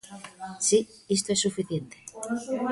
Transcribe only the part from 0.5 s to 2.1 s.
Si, isto é suficiente.